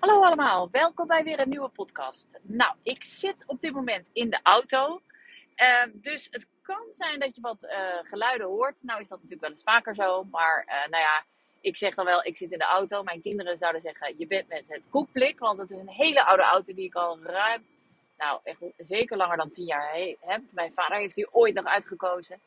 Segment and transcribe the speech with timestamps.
[0.00, 2.38] Hallo allemaal, welkom bij weer een nieuwe podcast.
[2.42, 5.00] Nou, ik zit op dit moment in de auto.
[5.56, 7.70] Uh, dus het kan zijn dat je wat uh,
[8.02, 8.82] geluiden hoort.
[8.82, 10.24] Nou is dat natuurlijk wel eens vaker zo.
[10.24, 11.24] Maar uh, nou ja,
[11.60, 13.02] ik zeg dan wel, ik zit in de auto.
[13.02, 15.38] Mijn kinderen zouden zeggen, je bent met het koekblik.
[15.38, 17.66] Want het is een hele oude auto die ik al ruim,
[18.16, 20.42] nou echt zeker langer dan tien jaar heb.
[20.50, 22.40] Mijn vader heeft die ooit nog uitgekozen.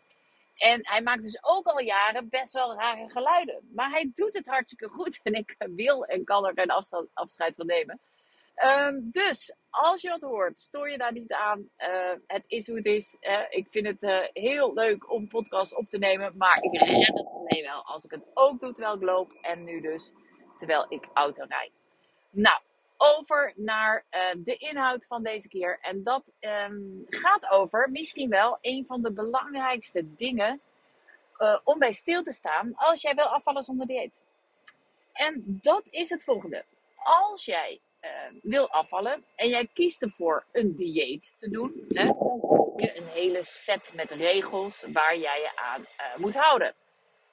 [0.64, 3.70] En hij maakt dus ook al jaren best wel rare geluiden.
[3.74, 5.20] Maar hij doet het hartstikke goed.
[5.24, 6.72] En ik wil en kan er geen
[7.14, 8.00] afscheid van nemen.
[8.66, 11.70] Um, dus als je wat hoort, stoor je daar niet aan.
[11.78, 13.18] Uh, het is hoe het is.
[13.50, 16.38] Ik vind het uh, heel leuk om podcast op te nemen.
[16.38, 19.32] Maar ik red het alleen wel als ik het ook doe terwijl ik loop.
[19.42, 20.12] En nu dus
[20.58, 21.72] terwijl ik auto rijd.
[22.30, 22.62] Nou,
[23.04, 25.80] over naar uh, de inhoud van deze keer.
[25.82, 30.62] En dat um, gaat over misschien wel een van de belangrijkste dingen
[31.40, 34.24] uh, om bij stil te staan als jij wil afvallen zonder dieet.
[35.14, 36.66] En dat is het volgende.
[36.96, 38.10] Als jij uh,
[38.42, 43.08] wil afvallen en jij kiest ervoor een dieet te doen, hè, dan heb je een
[43.08, 45.86] hele set met regels waar jij je aan
[46.18, 46.76] moet houden.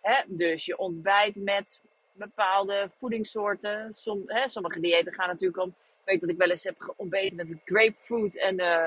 [0.00, 1.81] Hè, dus je ontbijt met
[2.12, 3.92] bepaalde voedingssoorten.
[3.92, 5.69] Som, hè, sommige diëten gaan natuurlijk om.
[5.69, 8.86] Ik weet dat ik wel eens heb ontbeten met grapefruit en uh,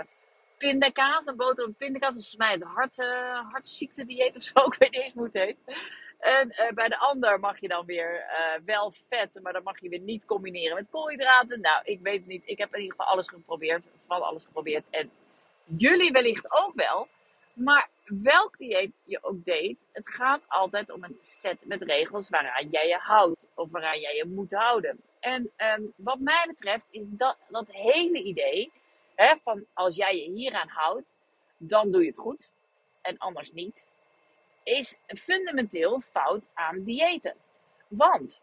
[0.58, 1.26] pindakaas.
[1.26, 2.14] Een boter en pindakaas.
[2.14, 4.66] Volgens mij het hart, uh, hartziekte dieet of zo.
[4.72, 5.58] Ik weet niet eens hoe het heet.
[6.20, 8.26] En uh, bij de ander mag je dan weer
[8.66, 11.62] wel vet, maar dan mag je weer niet combineren met koolhydraten.
[11.62, 12.44] Nou, ik weet het niet.
[12.46, 13.84] Ik heb in ieder geval alles geprobeerd.
[14.08, 14.84] Van alles geprobeerd.
[14.90, 15.12] En
[15.66, 17.08] jullie wellicht ook wel.
[17.54, 22.70] Maar welk dieet je ook deed, het gaat altijd om een set met regels waaraan
[22.70, 25.02] jij je houdt of waaraan jij je moet houden.
[25.20, 28.72] En um, wat mij betreft is dat, dat hele idee
[29.16, 31.06] hè, van als jij je hieraan houdt,
[31.58, 32.52] dan doe je het goed
[33.02, 33.86] en anders niet,
[34.64, 37.36] is fundamenteel fout aan diëten.
[37.88, 38.42] Want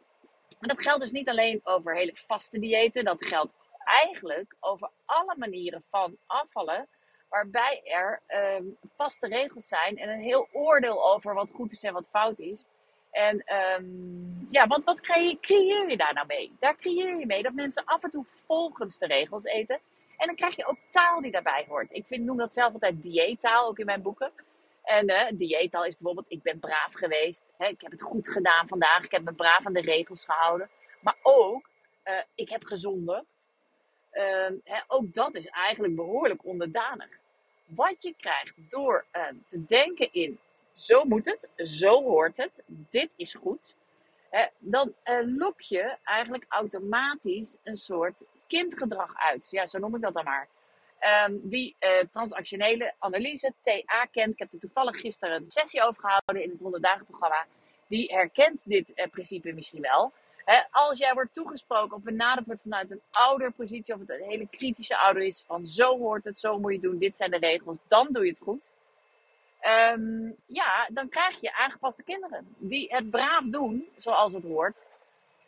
[0.61, 5.83] dat geldt dus niet alleen over hele vaste diëten, dat geldt eigenlijk over alle manieren
[5.91, 6.89] van afvallen
[7.31, 8.21] waarbij er
[8.59, 12.39] um, vaste regels zijn en een heel oordeel over wat goed is en wat fout
[12.39, 12.69] is.
[13.11, 13.45] En
[13.79, 15.01] um, ja, want wat
[15.41, 16.57] creëer je daar nou mee?
[16.59, 19.81] Daar creëer je mee dat mensen af en toe volgens de regels eten.
[20.17, 21.89] En dan krijg je ook taal die daarbij hoort.
[21.91, 24.33] Ik vind, noem dat zelf altijd dieettaal, ook in mijn boeken.
[24.83, 27.45] En uh, dieettaal is bijvoorbeeld, ik ben braaf geweest.
[27.57, 29.05] Hè, ik heb het goed gedaan vandaag.
[29.05, 30.71] Ik heb me braaf aan de regels gehouden.
[31.01, 31.69] Maar ook,
[32.05, 33.25] uh, ik heb gezondigd.
[34.65, 37.20] Hè, ook dat is eigenlijk behoorlijk onderdanig
[37.75, 40.39] wat je krijgt door uh, te denken in
[40.71, 43.77] zo moet het, zo hoort het, dit is goed,
[44.59, 49.51] dan uh, lok je eigenlijk automatisch een soort kindgedrag uit.
[49.51, 50.49] Ja, zo noem ik dat dan maar.
[51.27, 51.77] Um, die
[52.11, 56.61] transactionele analyse, TA, kent, ik heb er toevallig gisteren een sessie over gehouden in het
[56.61, 57.47] 100 dagen programma,
[57.87, 60.13] die herkent dit principe misschien wel.
[60.71, 64.99] Als jij wordt toegesproken of benaderd wordt vanuit een ouderpositie, of het een hele kritische
[64.99, 68.09] ouder is, van zo hoort het, zo moet je doen, dit zijn de regels, dan
[68.11, 68.73] doe je het goed.
[69.67, 74.87] Um, ja, dan krijg je aangepaste kinderen die het braaf doen, zoals het hoort,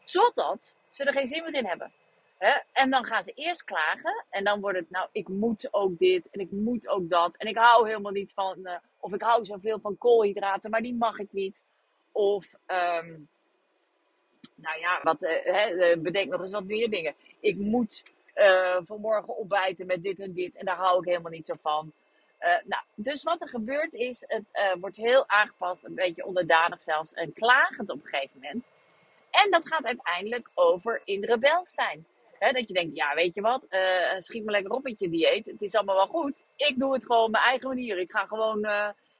[0.05, 1.93] totdat ze er geen zin meer in hebben.
[2.39, 5.99] He, en dan gaan ze eerst klagen en dan wordt het, nou, ik moet ook
[5.99, 7.37] dit en ik moet ook dat.
[7.37, 10.95] En ik hou helemaal niet van, uh, of ik hou zoveel van koolhydraten, maar die
[10.95, 11.63] mag ik niet.
[12.13, 13.29] Of, um,
[14.55, 17.15] nou ja, wat, uh, bedenk nog eens wat meer dingen.
[17.41, 18.03] Ik moet
[18.35, 21.93] uh, vanmorgen ontbijten met dit en dit en daar hou ik helemaal niet zo van.
[22.65, 24.45] Nou, dus wat er gebeurt is, het
[24.81, 28.71] wordt heel aangepast, een beetje onderdanig zelfs en klagend op een gegeven moment.
[29.31, 32.07] En dat gaat uiteindelijk over in rebels zijn.
[32.39, 33.67] Dat je denkt, ja, weet je wat,
[34.19, 35.47] schiet me lekker op met je dieet.
[35.47, 36.45] Het is allemaal wel goed.
[36.57, 37.99] Ik doe het gewoon op mijn eigen manier.
[37.99, 38.67] Ik ga gewoon,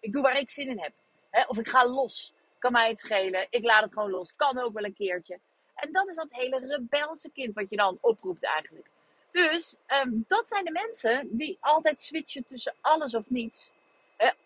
[0.01, 0.93] ik doe waar ik zin in heb.
[1.31, 2.35] He, of ik ga los.
[2.63, 3.47] Kan mij het schelen.
[3.51, 4.37] Ik laat het gewoon los.
[4.37, 5.39] Kan ook wel een keertje.
[5.75, 8.87] En dat is dat hele rebelse kind wat je dan oproept eigenlijk.
[9.31, 13.73] Dus um, dat zijn de mensen die altijd switchen tussen alles of niets.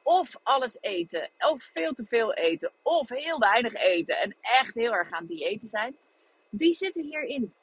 [0.03, 4.93] Of alles eten, of veel te veel eten, of heel weinig eten en echt heel
[4.93, 5.97] erg aan diëten zijn.
[6.49, 7.55] Die zitten hierin.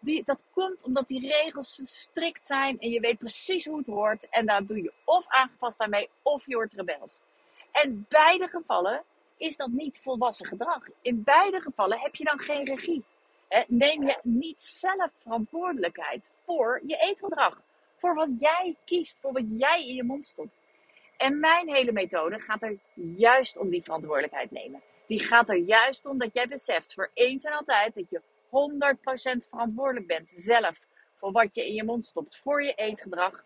[0.00, 4.28] Die, dat komt omdat die regels strikt zijn en je weet precies hoe het hoort.
[4.28, 7.20] En daar doe je of aangepast aan mee, of je wordt rebels.
[7.70, 9.02] En beide gevallen
[9.42, 10.86] is dat niet volwassen gedrag.
[11.00, 13.04] In beide gevallen heb je dan geen regie.
[13.66, 17.62] Neem je niet zelf verantwoordelijkheid voor je eetgedrag.
[17.96, 20.60] Voor wat jij kiest, voor wat jij in je mond stopt.
[21.16, 22.78] En mijn hele methode gaat er
[23.16, 24.82] juist om die verantwoordelijkheid nemen.
[25.06, 28.22] Die gaat er juist om dat jij beseft voor eens en altijd dat je
[29.44, 30.80] 100% verantwoordelijk bent zelf
[31.16, 33.44] voor wat je in je mond stopt, voor je eetgedrag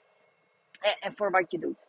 [1.00, 1.87] en voor wat je doet.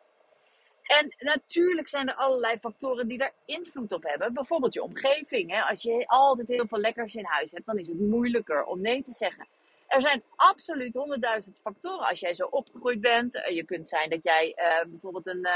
[0.88, 4.34] En natuurlijk zijn er allerlei factoren die daar invloed op hebben.
[4.34, 5.51] Bijvoorbeeld je omgeving.
[5.51, 5.62] Hè?
[5.62, 9.04] Als je altijd heel veel lekkers in huis hebt, dan is het moeilijker om nee
[9.04, 9.48] te zeggen.
[9.88, 13.36] Er zijn absoluut honderdduizend factoren als jij zo opgegroeid bent.
[13.36, 15.48] Uh, je kunt zijn dat jij uh, bijvoorbeeld een,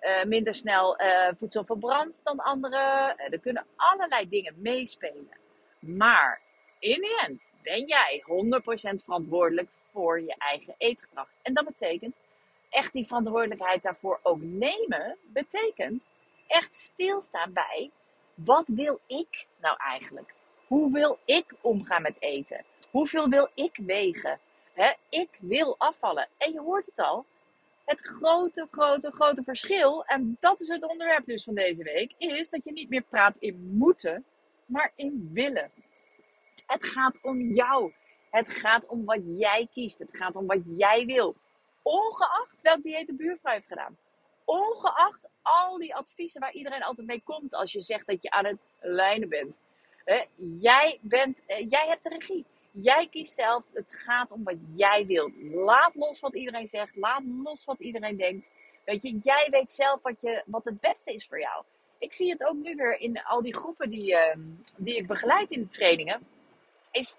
[0.00, 0.96] uh, minder snel
[1.38, 3.18] voedsel verbrandt dan anderen.
[3.18, 5.28] er kunnen allerlei dingen meespelen.
[5.78, 6.40] Maar
[6.78, 8.24] in de end ben jij
[9.00, 11.28] 100% verantwoordelijk voor je eigen eetgedrag.
[11.42, 12.14] En dat betekent
[12.70, 16.02] echt die verantwoordelijkheid daarvoor ook nemen, betekent
[16.46, 17.90] echt stilstaan bij
[18.34, 20.34] wat wil ik nou eigenlijk?
[20.66, 22.64] Hoe wil ik omgaan met eten?
[22.90, 24.40] Hoeveel wil ik wegen?
[25.08, 26.28] ik wil afvallen.
[26.36, 27.24] En je hoort het al.
[27.84, 32.50] Het grote, grote, grote verschil, en dat is het onderwerp dus van deze week, is
[32.50, 34.24] dat je niet meer praat in moeten,
[34.66, 35.70] maar in willen.
[36.66, 37.92] Het gaat om jou.
[38.30, 39.98] Het gaat om wat jij kiest.
[39.98, 41.36] Het gaat om wat jij wil.
[41.88, 43.96] Ongeacht welk dieet de buurvrouw heeft gedaan.
[44.44, 48.44] Ongeacht al die adviezen waar iedereen altijd mee komt als je zegt dat je aan
[48.44, 49.58] het lijnen bent.
[50.56, 52.44] jij, bent eh, jij hebt de regie.
[52.70, 53.64] Jij kiest zelf.
[53.72, 55.32] Het gaat om wat jij wilt.
[55.52, 56.96] Laat los wat iedereen zegt.
[56.96, 58.48] Laat los wat iedereen denkt.
[58.84, 61.64] Weet je, jij weet zelf wat, je, wat het beste is voor jou.
[61.98, 64.40] Ik zie het ook nu weer in al die groepen die, ehm,
[64.76, 66.26] die ik begeleid in de trainingen.
[66.90, 67.16] Is,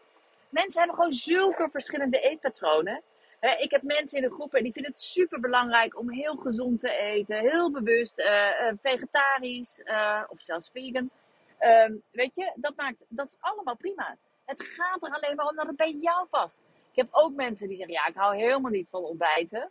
[0.50, 3.02] mensen hebben gewoon zulke verschillende eetpatronen.
[3.40, 6.80] Ik heb mensen in de groepen en die vinden het super belangrijk om heel gezond
[6.80, 7.40] te eten.
[7.40, 11.10] Heel bewust, uh, vegetarisch uh, of zelfs vegan.
[11.58, 14.18] Ehm, weet je, dat, maakt, dat is allemaal prima.
[14.46, 16.60] Het gaat er alleen maar om dat het bij jou past.
[16.92, 19.70] Ik heb ook mensen die zeggen, ja, ik hou helemaal niet van ontbijten.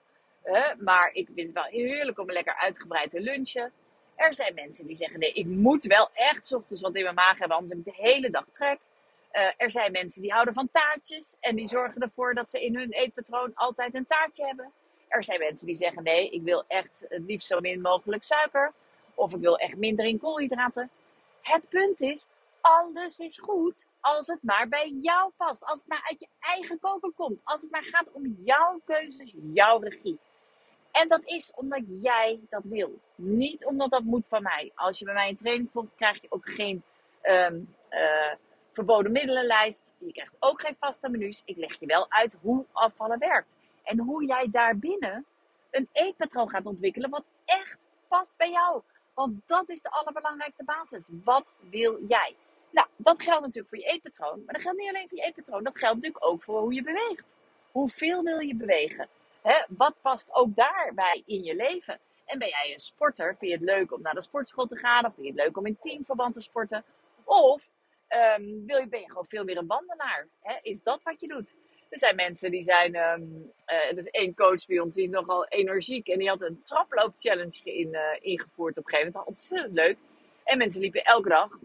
[0.79, 3.73] maar ik vind het wel heerlijk om lekker uitgebreid te lunchen.
[4.15, 7.39] Er zijn mensen die zeggen, nee, ik moet wel echt ochtends wat in mijn maag
[7.39, 8.79] hebben, anders heb ik de hele dag trek.
[9.33, 12.77] Uh, er zijn mensen die houden van taartjes en die zorgen ervoor dat ze in
[12.77, 14.73] hun eetpatroon altijd een taartje hebben.
[15.09, 18.73] Er zijn mensen die zeggen, nee, ik wil echt het liefst zo min mogelijk suiker.
[19.15, 20.91] Of ik wil echt minder in koolhydraten.
[21.43, 22.29] Het punt is,
[22.61, 25.65] alles is goed als het maar bij jou past.
[25.65, 27.41] Als het maar uit je eigen koken komt.
[27.45, 30.19] Als het maar gaat om jouw keuzes, jouw regie.
[30.93, 32.99] En dat is omdat jij dat wil.
[33.15, 34.73] Niet omdat dat moet van mij.
[34.75, 36.83] Als je bij mij een training volgt, krijg je ook geen
[37.23, 38.33] um, uh,
[38.79, 39.93] verboden middelenlijst.
[39.99, 41.43] Je krijgt ook geen vaste menus.
[41.45, 43.57] Ik leg je wel uit hoe afvallen werkt.
[43.83, 45.25] En hoe jij daarbinnen
[45.71, 47.79] een eetpatroon gaat ontwikkelen wat echt
[48.09, 48.83] past bij jou.
[49.15, 51.09] Want dat is de allerbelangrijkste basis.
[51.25, 52.37] Wat wil jij?
[52.71, 54.43] Nou, dat geldt natuurlijk voor je eetpatroon.
[54.45, 55.63] Maar dat geldt niet alleen voor je eetpatroon.
[55.65, 57.37] Dat geldt natuurlijk ook voor hoe je beweegt.
[57.71, 59.09] Hoeveel wil je bewegen?
[59.69, 61.99] wat past ook daarbij in je leven?
[62.25, 63.37] En ben jij een sporter?
[63.39, 65.07] Vind je het leuk om naar de sportschool te gaan?
[65.07, 66.85] Of vind je het leuk om in teamverband te sporten?
[67.25, 67.71] Of
[68.09, 70.27] um, wil je, ben je gewoon veel meer een wandelaar?
[70.61, 71.55] Is dat wat je doet?
[71.89, 75.11] Er zijn mensen die zijn, um, uh, er is één coach bij ons, die is
[75.11, 76.09] nogal energiek.
[76.09, 79.29] En die had een traploop-challenge in, uh, ingevoerd op een gegeven moment.
[79.29, 79.99] Ontzettend leuk.
[80.45, 81.59] En mensen liepen elke dag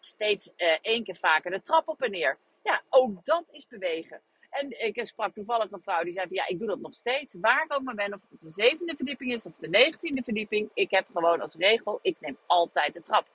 [0.00, 2.38] steeds uh, één keer vaker de trap op en neer.
[2.62, 4.20] Ja, ook dat is bewegen.
[4.50, 7.34] En ik sprak toevallig een vrouw die zei van ja, ik doe dat nog steeds.
[7.40, 10.22] Waar ik ook maar ben, of het op de zevende verdieping is of de negentiende
[10.22, 10.70] verdieping.
[10.74, 13.26] Ik heb gewoon als regel, ik neem altijd de trap.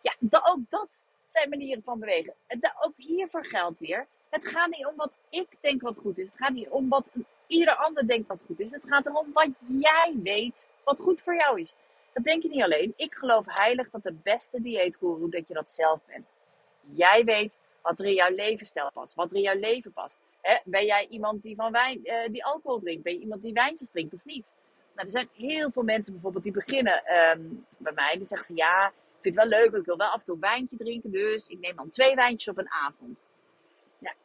[0.00, 2.34] Ja, ook dat zijn manieren van bewegen.
[2.46, 4.06] En ook hiervoor geldt weer.
[4.28, 6.28] Het gaat niet om wat ik denk wat goed is.
[6.28, 7.10] Het gaat niet om wat
[7.46, 8.70] ieder ander denkt wat goed is.
[8.70, 11.74] Het gaat erom wat jij weet wat goed voor jou is.
[12.12, 12.92] Dat denk je niet alleen.
[12.96, 16.34] Ik geloof heilig dat de beste dieetguru dat je dat zelf bent.
[16.80, 20.18] Jij weet wat er in jouw levensstijl past, wat er in jouw leven past.
[20.64, 23.02] ben jij iemand die, van wijn, uh, die alcohol drinkt?
[23.02, 24.52] Ben je iemand die wijntjes drinkt of niet?
[24.94, 28.16] Nou, er zijn heel veel mensen bijvoorbeeld die beginnen um, bij mij.
[28.16, 28.92] Die zeggen ze ja,
[29.22, 31.10] vind het wel leuk, ik wil wel af en toe een wijntje drinken.
[31.10, 33.24] Dus ik neem dan twee wijntjes op een avond.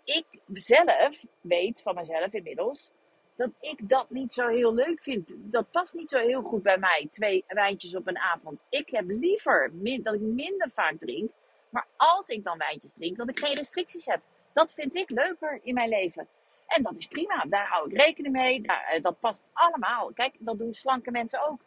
[0.03, 2.91] Ik zelf weet van mezelf inmiddels
[3.37, 5.33] dat ik dat niet zo heel leuk vind.
[5.37, 8.65] Dat past niet zo heel goed bij mij, twee wijntjes op een avond.
[8.69, 9.71] Ik heb liever
[10.03, 11.31] dat ik minder vaak drink.
[11.69, 14.21] Maar als ik dan wijntjes drink, dat ik geen restricties heb.
[14.53, 16.27] Dat vind ik leuker in mijn leven.
[16.67, 17.45] En dat is prima.
[17.49, 18.61] Daar hou ik rekening mee.
[18.61, 20.11] Eh, dat past allemaal.
[20.13, 21.61] Kijk, dat doen slanke mensen ook.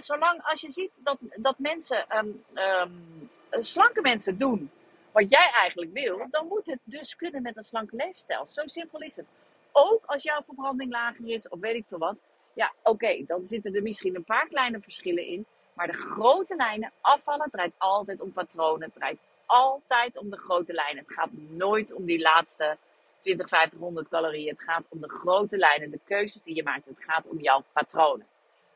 [0.00, 4.70] Zolang als je ziet dat, dat mensen, um, um, slanke mensen doen
[5.12, 8.46] wat jij eigenlijk wil, dan moet het dus kunnen met een slanke leefstijl.
[8.46, 9.26] Zo simpel is het.
[9.72, 12.22] Ook als jouw verbranding lager is, of weet ik veel wat.
[12.52, 15.46] Ja, oké, dan zitten er misschien een paar kleine verschillen in.
[15.72, 18.82] Maar de grote lijnen, afvallen, draait altijd om patronen.
[18.82, 21.02] Het draait altijd om de grote lijnen.
[21.02, 22.76] Het gaat nooit om die laatste
[23.20, 24.48] 20, 50, 100 calorieën.
[24.48, 26.86] Het gaat om de grote lijnen, de keuzes die je maakt.
[26.86, 28.26] Het gaat om jouw patronen.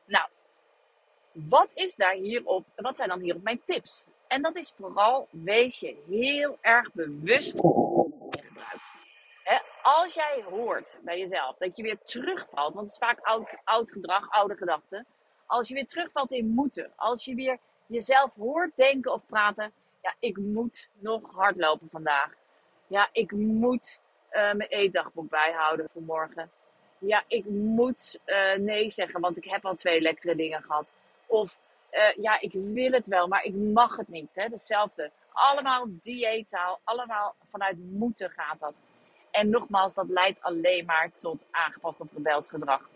[0.04, 0.28] Nou,
[1.48, 2.66] wat is daar hierop?
[2.76, 4.06] Wat zijn dan hierop mijn tips?
[4.26, 8.92] En dat is vooral, wees je heel erg bewust gebruikt.
[9.82, 13.92] als jij hoort bij jezelf dat je weer terugvalt, want het is vaak oud, oud
[13.92, 15.06] gedrag, oude gedachten.
[15.46, 20.14] Als je weer terugvalt in moeten, als je weer jezelf hoort denken of praten, ja,
[20.18, 22.34] ik moet nog hardlopen vandaag.
[22.86, 26.50] Ja, ik moet eh, mijn eetdagboek bijhouden voor morgen.
[26.98, 30.92] Ja, ik moet eh, nee zeggen, want ik heb al twee lekkere dingen gehad.
[31.26, 31.58] Of
[31.90, 34.34] eh, ja, ik wil het wel, maar ik mag het niet.
[34.34, 34.42] Hè?
[34.42, 35.10] Hetzelfde.
[35.32, 38.82] Allemaal dieetaal, allemaal vanuit moeten gaat dat.
[39.30, 42.88] En nogmaals, dat leidt alleen maar tot aangepast of rebels gedrag.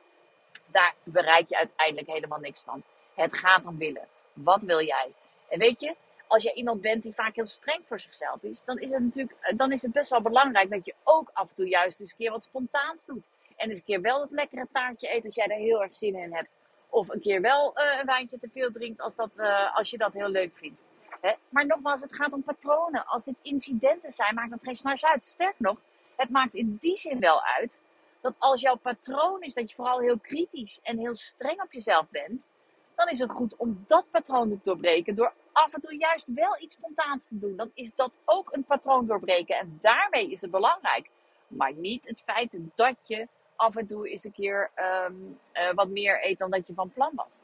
[0.67, 2.83] Daar bereik je uiteindelijk helemaal niks van.
[3.15, 4.09] Het gaat om willen.
[4.33, 5.13] Wat wil jij?
[5.49, 5.95] En weet je,
[6.27, 9.37] als je iemand bent die vaak heel streng voor zichzelf is, dan is het natuurlijk
[9.41, 12.11] eh, dan is het best wel belangrijk dat je ook af en toe juist eens
[12.11, 13.29] een keer wat spontaans doet.
[13.57, 16.15] En eens een keer wel dat lekkere taartje eet als jij er heel erg zin
[16.15, 16.57] in hebt.
[16.91, 19.99] Of een keer wel uh, een wijntje te veel drinkt als, dat, uh, als je
[19.99, 20.85] dat heel leuk vindt.
[21.21, 21.33] Hè?
[21.49, 23.07] Maar nogmaals, het gaat om patronen.
[23.07, 25.25] Als dit incidenten zijn, maakt dat geen snars uit.
[25.25, 25.77] Sterk nog,
[26.17, 27.81] het maakt in die zin wel uit
[28.21, 32.07] dat als jouw patroon is dat je vooral heel kritisch en heel streng op jezelf
[32.09, 32.49] bent,
[32.95, 36.57] dan is het goed om dat patroon te doorbreken door af en toe juist wel
[36.61, 37.57] iets spontaans te doen.
[37.57, 41.11] Dan is dat ook een patroon doorbreken en daarmee is het belangrijk.
[41.47, 43.29] Maar niet het feit dat je
[43.61, 44.71] af en toe eens een keer
[45.07, 47.41] um, uh, wat meer eet dan dat je van plan was.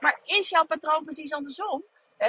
[0.00, 1.84] Maar is jouw patroon precies andersom?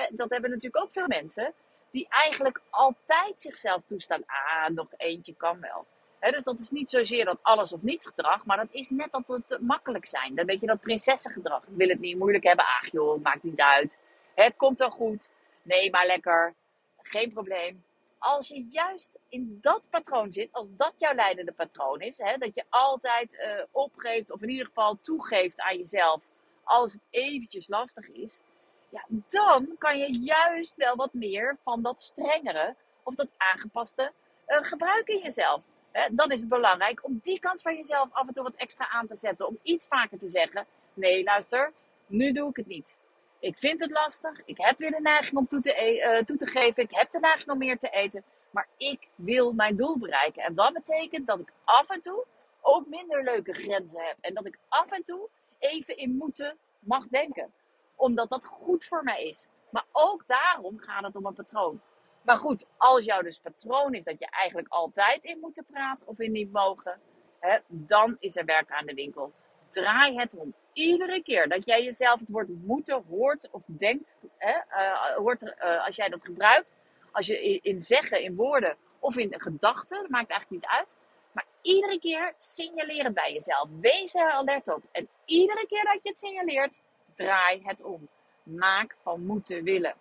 [0.09, 1.53] Dat hebben natuurlijk ook veel mensen
[1.91, 4.23] die eigenlijk altijd zichzelf toestaan.
[4.25, 5.85] Ah, nog eentje kan wel.
[6.31, 9.27] Dus dat is niet zozeer dat alles of niets gedrag, maar dat is net dat
[9.27, 10.35] het makkelijk zijn.
[10.35, 11.63] Dan weet je dat prinsessengedrag.
[11.63, 12.65] Ik wil het niet moeilijk hebben.
[12.65, 13.99] Ach joh, maakt niet uit.
[14.35, 15.29] Het komt wel goed.
[15.61, 16.53] Nee, maar lekker.
[17.01, 17.83] Geen probleem.
[18.23, 22.53] Als je juist in dat patroon zit, als dat jouw leidende patroon is, hè, dat
[22.53, 26.27] je altijd uh, opgeeft of in ieder geval toegeeft aan jezelf
[26.63, 28.41] als het eventjes lastig is,
[28.89, 34.11] ja, dan kan je juist wel wat meer van dat strengere of dat aangepaste
[34.47, 35.63] uh, gebruiken in jezelf.
[35.91, 38.89] Hè, dan is het belangrijk om die kant van jezelf af en toe wat extra
[38.89, 39.47] aan te zetten.
[39.47, 41.73] Om iets vaker te zeggen: nee, luister,
[42.05, 42.99] nu doe ik het niet.
[43.41, 44.41] Ik vind het lastig.
[44.45, 46.83] Ik heb weer de neiging om toe te, uh, toe te geven.
[46.83, 48.23] Ik heb de neiging om meer te eten.
[48.51, 50.43] Maar ik wil mijn doel bereiken.
[50.43, 52.25] En dat betekent dat ik af en toe
[52.61, 54.17] ook minder leuke grenzen heb.
[54.21, 55.29] En dat ik af en toe
[55.59, 57.53] even in moeten mag denken.
[57.95, 59.47] Omdat dat goed voor mij is.
[59.69, 61.81] Maar ook daarom gaat het om een patroon.
[62.21, 66.19] Maar goed, als jouw dus patroon is dat je eigenlijk altijd in moet praten of
[66.19, 66.99] in niet mogen,
[67.39, 69.33] hè, dan is er werk aan de winkel.
[69.69, 70.53] Draai het om.
[70.73, 75.85] Iedere keer dat jij jezelf het woord moeten hoort of denkt, hè, uh, hoort, uh,
[75.85, 76.75] als jij dat gebruikt,
[77.11, 80.97] als je in, zeggen, in woorden of in gedachten, maakt eigenlijk niet uit.
[81.31, 83.69] Maar iedere keer signaleer het bij jezelf.
[83.79, 84.83] Wees er alert op.
[84.91, 86.81] En iedere keer dat je het signaleert,
[87.15, 88.07] draai het om.
[88.43, 89.95] Maak van moeten willen.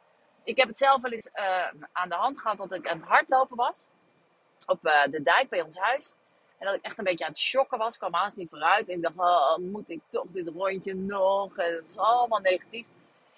[0.44, 3.08] Ik heb het zelf wel eens uh, aan de hand gehad dat ik aan het
[3.08, 3.86] hardlopen was.
[4.66, 6.14] Op de dijk bij ons huis.
[6.60, 7.92] En dat ik echt een beetje aan het shocken was.
[7.92, 8.88] Ik kwam haast niet vooruit.
[8.88, 11.54] En ik dacht, oh, moet ik toch dit rondje nog?
[11.54, 12.86] Dat is allemaal negatief.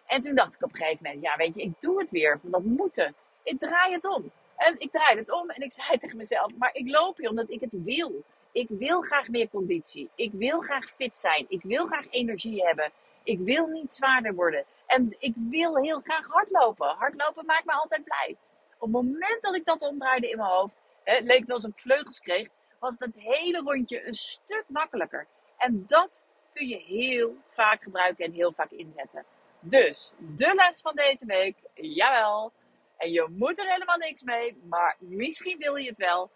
[0.07, 2.41] En toen dacht ik op een gegeven moment, ja weet je, ik doe het weer.
[2.43, 3.14] Dat moeten.
[3.43, 4.31] Ik draai het om.
[4.57, 7.50] En ik draaide het om en ik zei tegen mezelf, maar ik loop hier omdat
[7.50, 8.23] ik het wil.
[8.52, 10.11] Ik wil graag meer conditie.
[10.14, 11.47] Ik wil graag fit zijn.
[11.49, 12.91] Ik wil graag energie hebben.
[13.23, 14.64] Ik wil niet zwaarder worden.
[14.87, 16.88] En ik wil heel graag hardlopen.
[16.88, 18.37] Hardlopen maakt me altijd blij.
[18.79, 21.73] Op het moment dat ik dat omdraaide in mijn hoofd, hè, leek het als ik
[21.76, 22.49] vleugels kreeg,
[22.83, 25.27] was het hele rondje een stuk makkelijker.
[25.57, 29.25] En dat kun je heel vaak gebruiken en heel vaak inzetten.
[29.61, 32.53] Dus, de les van deze week, jawel.
[32.97, 36.31] En je moet er helemaal niks mee, maar misschien wil je het wel.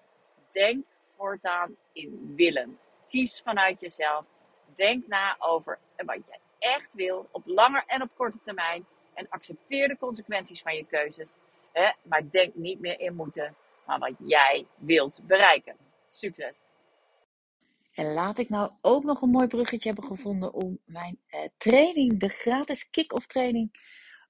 [0.51, 0.85] Denk
[1.17, 2.79] voortaan in willen.
[3.09, 4.25] Kies vanuit jezelf.
[4.75, 8.87] Denk na over wat jij echt wil, op lange en op korte termijn.
[9.15, 11.35] En accepteer de consequenties van je keuzes.
[11.73, 11.91] Hè?
[12.03, 15.86] Maar denk niet meer in moeten, maar wat jij wilt bereiken.
[16.07, 16.69] Succes!
[17.93, 22.21] En laat ik nou ook nog een mooi bruggetje hebben gevonden om mijn uh, training,
[22.21, 23.71] de gratis kick-off training,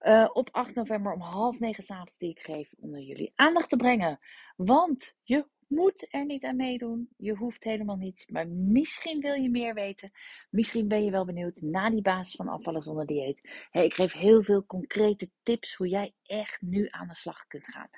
[0.00, 3.76] uh, op 8 november om half negen s'avonds die ik geef, onder jullie aandacht te
[3.76, 4.18] brengen.
[4.56, 7.08] Want je moet er niet aan meedoen.
[7.16, 8.26] Je hoeft helemaal niets.
[8.26, 10.10] Maar misschien wil je meer weten.
[10.50, 13.68] Misschien ben je wel benieuwd na die basis van afvallen zonder dieet.
[13.70, 17.88] Ik geef heel veel concrete tips hoe jij echt nu aan de slag kunt gaan.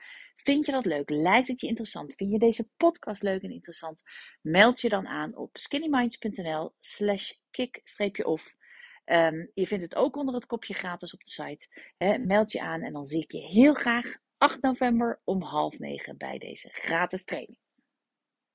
[0.42, 1.10] Vind je dat leuk?
[1.10, 2.14] Lijkt het je interessant?
[2.14, 4.02] Vind je deze podcast leuk en interessant?
[4.42, 8.56] Meld je dan aan op skinnyminds.nl slash kick-off.
[9.04, 11.68] Um, je vindt het ook onder het kopje gratis op de site.
[12.26, 16.16] Meld je aan en dan zie ik je heel graag 8 november om half negen
[16.16, 17.58] bij deze gratis training.